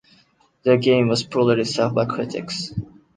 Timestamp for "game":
0.77-1.09